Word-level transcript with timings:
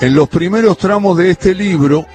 En 0.00 0.14
los 0.14 0.30
primeros 0.30 0.78
tramos 0.78 1.18
de 1.18 1.30
este 1.30 1.54
libro 1.54 2.06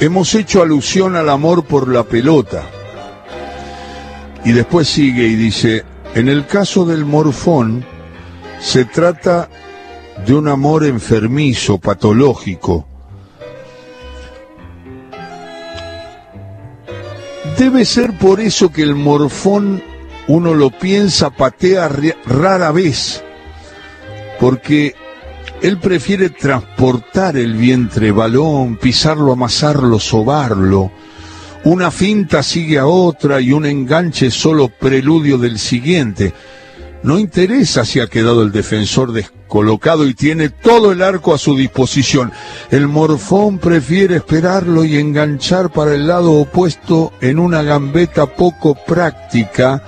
hemos 0.00 0.34
hecho 0.34 0.62
alusión 0.62 1.14
al 1.14 1.28
amor 1.28 1.64
por 1.64 1.88
la 1.88 2.04
pelota. 2.04 2.62
Y 4.42 4.52
después 4.52 4.88
sigue 4.88 5.24
y 5.26 5.34
dice, 5.34 5.84
en 6.14 6.30
el 6.30 6.46
caso 6.46 6.86
del 6.86 7.04
morfón, 7.04 7.84
se 8.60 8.86
trata 8.86 9.50
de 10.26 10.32
un 10.34 10.48
amor 10.48 10.86
enfermizo, 10.86 11.76
patológico. 11.76 12.88
Debe 17.58 17.84
ser 17.84 18.16
por 18.16 18.40
eso 18.40 18.72
que 18.72 18.82
el 18.82 18.94
morfón, 18.94 19.82
uno 20.28 20.54
lo 20.54 20.70
piensa, 20.70 21.28
patea 21.28 21.90
rara 22.24 22.72
vez, 22.72 23.22
porque 24.40 24.94
él 25.62 25.78
prefiere 25.78 26.30
transportar 26.30 27.36
el 27.36 27.54
vientre 27.54 28.10
balón, 28.10 28.76
pisarlo, 28.76 29.32
amasarlo, 29.32 30.00
sobarlo. 30.00 30.90
Una 31.64 31.92
finta 31.92 32.42
sigue 32.42 32.78
a 32.78 32.86
otra 32.86 33.40
y 33.40 33.52
un 33.52 33.66
enganche 33.66 34.30
solo 34.32 34.68
preludio 34.68 35.38
del 35.38 35.60
siguiente. 35.60 36.34
No 37.04 37.18
interesa 37.18 37.84
si 37.84 38.00
ha 38.00 38.08
quedado 38.08 38.42
el 38.42 38.50
defensor 38.50 39.12
descolocado 39.12 40.06
y 40.06 40.14
tiene 40.14 40.50
todo 40.50 40.90
el 40.90 41.02
arco 41.02 41.34
a 41.34 41.38
su 41.38 41.56
disposición. 41.56 42.32
El 42.70 42.88
morfón 42.88 43.58
prefiere 43.58 44.16
esperarlo 44.16 44.84
y 44.84 44.96
enganchar 44.96 45.70
para 45.70 45.94
el 45.94 46.08
lado 46.08 46.32
opuesto 46.32 47.12
en 47.20 47.38
una 47.38 47.62
gambeta 47.62 48.26
poco 48.26 48.74
práctica 48.74 49.82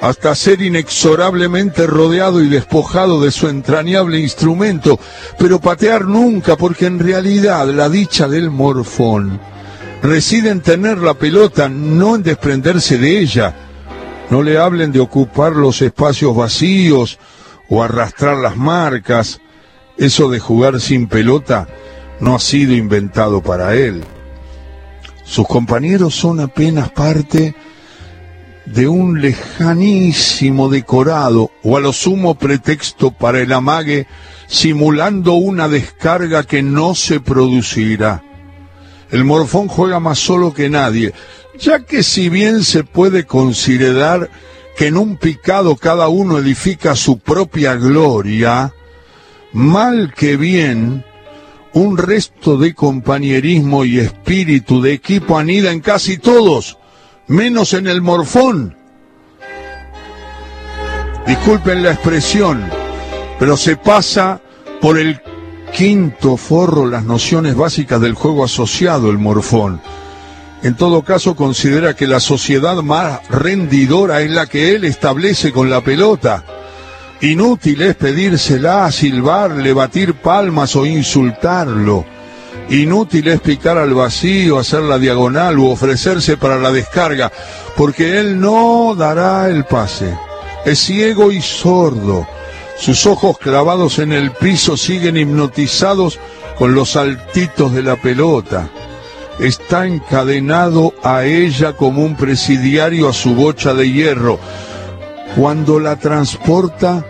hasta 0.00 0.34
ser 0.34 0.62
inexorablemente 0.62 1.86
rodeado 1.86 2.42
y 2.42 2.48
despojado 2.48 3.20
de 3.20 3.30
su 3.30 3.48
entrañable 3.48 4.18
instrumento, 4.18 4.98
pero 5.38 5.60
patear 5.60 6.04
nunca, 6.04 6.56
porque 6.56 6.86
en 6.86 6.98
realidad 6.98 7.66
la 7.68 7.88
dicha 7.88 8.28
del 8.28 8.50
morfón 8.50 9.40
reside 10.02 10.50
en 10.50 10.60
tener 10.60 10.98
la 10.98 11.14
pelota, 11.14 11.68
no 11.68 12.16
en 12.16 12.22
desprenderse 12.22 12.98
de 12.98 13.18
ella. 13.18 13.54
No 14.30 14.42
le 14.42 14.58
hablen 14.58 14.92
de 14.92 15.00
ocupar 15.00 15.52
los 15.52 15.80
espacios 15.82 16.36
vacíos 16.36 17.18
o 17.68 17.82
arrastrar 17.82 18.36
las 18.36 18.56
marcas. 18.56 19.40
Eso 19.96 20.28
de 20.28 20.38
jugar 20.38 20.80
sin 20.80 21.08
pelota 21.08 21.66
no 22.20 22.34
ha 22.36 22.38
sido 22.38 22.74
inventado 22.74 23.42
para 23.42 23.74
él. 23.74 24.04
Sus 25.24 25.46
compañeros 25.46 26.14
son 26.14 26.40
apenas 26.40 26.90
parte 26.90 27.54
de 28.72 28.88
un 28.88 29.20
lejanísimo 29.20 30.68
decorado 30.68 31.50
o 31.62 31.76
a 31.76 31.80
lo 31.80 31.92
sumo 31.92 32.34
pretexto 32.34 33.10
para 33.10 33.40
el 33.40 33.52
amague 33.52 34.06
simulando 34.46 35.34
una 35.34 35.68
descarga 35.68 36.44
que 36.44 36.62
no 36.62 36.94
se 36.94 37.20
producirá. 37.20 38.22
El 39.10 39.24
morfón 39.24 39.68
juega 39.68 40.00
más 40.00 40.18
solo 40.18 40.52
que 40.52 40.68
nadie, 40.68 41.14
ya 41.58 41.80
que 41.80 42.02
si 42.02 42.28
bien 42.28 42.62
se 42.62 42.84
puede 42.84 43.24
considerar 43.24 44.30
que 44.76 44.86
en 44.86 44.96
un 44.96 45.16
picado 45.16 45.76
cada 45.76 46.08
uno 46.08 46.38
edifica 46.38 46.94
su 46.94 47.18
propia 47.18 47.74
gloria, 47.74 48.72
mal 49.52 50.12
que 50.14 50.36
bien, 50.36 51.04
un 51.72 51.96
resto 51.96 52.58
de 52.58 52.74
compañerismo 52.74 53.84
y 53.84 53.98
espíritu 53.98 54.80
de 54.82 54.92
equipo 54.92 55.38
anida 55.38 55.72
en 55.72 55.80
casi 55.80 56.18
todos, 56.18 56.78
menos 57.28 57.74
en 57.74 57.86
el 57.86 58.02
morfón. 58.02 58.76
Disculpen 61.26 61.82
la 61.82 61.92
expresión, 61.92 62.64
pero 63.38 63.56
se 63.56 63.76
pasa 63.76 64.40
por 64.80 64.98
el 64.98 65.20
quinto 65.76 66.36
forro 66.36 66.86
las 66.86 67.04
nociones 67.04 67.54
básicas 67.54 68.00
del 68.00 68.14
juego 68.14 68.44
asociado, 68.44 69.10
el 69.10 69.18
morfón. 69.18 69.80
En 70.62 70.74
todo 70.74 71.02
caso, 71.02 71.36
considera 71.36 71.94
que 71.94 72.06
la 72.06 72.18
sociedad 72.18 72.76
más 72.76 73.20
rendidora 73.28 74.22
es 74.22 74.30
la 74.30 74.46
que 74.46 74.74
él 74.74 74.84
establece 74.84 75.52
con 75.52 75.70
la 75.70 75.82
pelota. 75.82 76.44
Inútil 77.20 77.82
es 77.82 77.94
pedírsela, 77.94 78.90
silbarle, 78.90 79.72
batir 79.72 80.14
palmas 80.14 80.74
o 80.74 80.86
insultarlo. 80.86 82.17
Inútil 82.70 83.28
es 83.28 83.40
picar 83.40 83.78
al 83.78 83.94
vacío, 83.94 84.58
hacer 84.58 84.82
la 84.82 84.98
diagonal 84.98 85.58
u 85.58 85.70
ofrecerse 85.70 86.36
para 86.36 86.58
la 86.58 86.70
descarga, 86.70 87.32
porque 87.76 88.20
Él 88.20 88.38
no 88.38 88.94
dará 88.94 89.48
el 89.48 89.64
pase. 89.64 90.14
Es 90.66 90.80
ciego 90.80 91.32
y 91.32 91.40
sordo. 91.40 92.26
Sus 92.76 93.06
ojos 93.06 93.38
clavados 93.38 93.98
en 93.98 94.12
el 94.12 94.32
piso 94.32 94.76
siguen 94.76 95.16
hipnotizados 95.16 96.20
con 96.58 96.74
los 96.74 96.90
saltitos 96.90 97.72
de 97.72 97.82
la 97.82 97.96
pelota. 97.96 98.68
Está 99.40 99.86
encadenado 99.86 100.92
a 101.02 101.24
ella 101.24 101.72
como 101.72 102.04
un 102.04 102.16
presidiario 102.16 103.08
a 103.08 103.14
su 103.14 103.34
bocha 103.34 103.72
de 103.72 103.90
hierro. 103.90 104.38
Cuando 105.36 105.80
la 105.80 105.96
transporta, 105.96 107.04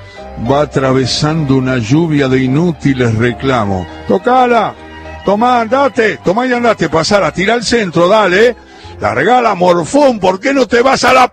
va 0.51 0.63
atravesando 0.63 1.57
una 1.57 1.79
lluvia 1.79 2.29
de 2.29 2.45
inútiles 2.45 3.15
reclamos. 3.17 3.87
¡Tocala! 4.07 4.88
Tomá, 5.25 5.61
andate, 5.61 6.19
tomá 6.19 6.47
y 6.47 6.53
andate, 6.53 6.89
pasar 6.89 7.31
tira 7.33 7.55
al 7.55 7.65
centro, 7.65 8.09
dale. 8.09 8.57
Largala, 9.01 9.55
morfón, 9.55 10.19
¿por 10.19 10.41
qué 10.41 10.53
no 10.53 10.67
te 10.67 10.83
vas 10.83 11.05
a 11.05 11.13
la... 11.13 11.33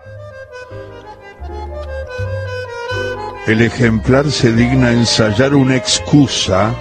El 3.46 3.62
ejemplar 3.62 4.30
se 4.30 4.52
digna 4.52 4.90
ensayar 4.90 5.54
una 5.54 5.76
excusa 5.76 6.74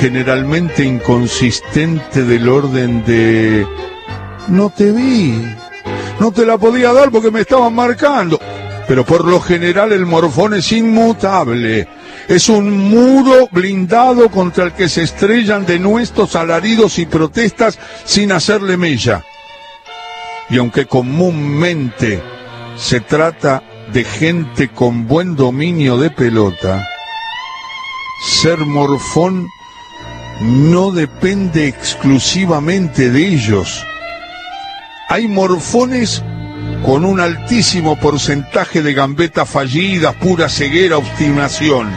generalmente 0.00 0.84
inconsistente 0.84 2.24
del 2.24 2.48
orden 2.48 3.04
de... 3.04 3.66
No 4.48 4.70
te 4.70 4.90
vi, 4.90 5.54
no 6.18 6.32
te 6.32 6.44
la 6.44 6.58
podía 6.58 6.92
dar 6.92 7.10
porque 7.10 7.30
me 7.30 7.40
estaban 7.40 7.74
marcando. 7.74 8.38
Pero 8.88 9.04
por 9.04 9.24
lo 9.24 9.40
general 9.40 9.92
el 9.92 10.06
morfón 10.06 10.54
es 10.54 10.72
inmutable 10.72 11.88
es 12.28 12.48
un 12.48 12.70
muro 12.70 13.48
blindado 13.50 14.30
contra 14.30 14.64
el 14.64 14.72
que 14.72 14.88
se 14.88 15.02
estrellan 15.02 15.66
de 15.66 15.78
nuestros 15.78 16.36
alaridos 16.36 16.98
y 16.98 17.06
protestas 17.06 17.78
sin 18.04 18.32
hacerle 18.32 18.76
mella. 18.76 19.24
Y 20.50 20.58
aunque 20.58 20.86
comúnmente 20.86 22.22
se 22.76 23.00
trata 23.00 23.62
de 23.92 24.04
gente 24.04 24.68
con 24.68 25.06
buen 25.06 25.36
dominio 25.36 25.98
de 25.98 26.10
pelota, 26.10 26.86
ser 28.24 28.58
morfón 28.58 29.48
no 30.40 30.90
depende 30.90 31.68
exclusivamente 31.68 33.10
de 33.10 33.26
ellos. 33.28 33.84
Hay 35.08 35.28
morfones 35.28 36.22
con 36.84 37.04
un 37.04 37.20
altísimo 37.20 37.96
porcentaje 37.96 38.82
de 38.82 38.94
gambetas 38.94 39.48
fallidas, 39.48 40.14
pura 40.16 40.48
ceguera, 40.48 40.98
obstinación 40.98 41.90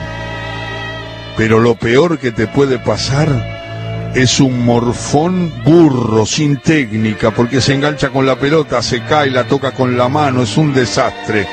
pero 1.38 1.60
lo 1.60 1.76
peor 1.76 2.18
que 2.18 2.32
te 2.32 2.48
puede 2.48 2.80
pasar 2.80 4.12
es 4.16 4.40
un 4.40 4.66
morfón 4.66 5.52
burro, 5.66 6.26
sin 6.26 6.58
técnica, 6.58 7.32
porque 7.32 7.60
se 7.60 7.74
engancha 7.74 8.10
con 8.10 8.26
la 8.26 8.38
pelota, 8.40 8.82
se 8.82 9.04
cae, 9.04 9.30
la 9.30 9.46
toca 9.46 9.72
con 9.72 9.98
la 9.98 10.08
mano, 10.08 10.44
es 10.44 10.56
un 10.56 10.74
desastre. 10.74 11.46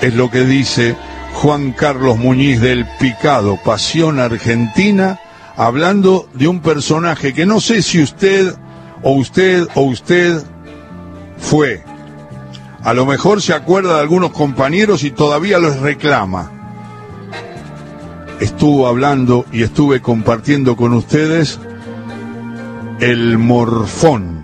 Es 0.00 0.14
lo 0.14 0.30
que 0.30 0.44
dice 0.44 0.96
Juan 1.34 1.72
Carlos 1.72 2.18
Muñiz 2.18 2.60
del 2.60 2.84
Picado, 2.98 3.58
Pasión 3.64 4.18
Argentina, 4.18 5.20
hablando 5.56 6.28
de 6.34 6.48
un 6.48 6.60
personaje 6.60 7.32
que 7.32 7.46
no 7.46 7.60
sé 7.60 7.82
si 7.82 8.02
usted 8.02 8.52
o 9.02 9.12
usted 9.12 9.68
o 9.74 9.82
usted 9.82 10.42
fue. 11.38 11.89
A 12.82 12.94
lo 12.94 13.04
mejor 13.04 13.42
se 13.42 13.52
acuerda 13.52 13.96
de 13.96 14.00
algunos 14.00 14.30
compañeros 14.30 15.04
y 15.04 15.10
todavía 15.10 15.58
los 15.58 15.80
reclama. 15.80 16.50
Estuvo 18.40 18.86
hablando 18.86 19.44
y 19.52 19.62
estuve 19.62 20.00
compartiendo 20.00 20.76
con 20.76 20.94
ustedes 20.94 21.58
el 23.00 23.36
morfón 23.36 24.39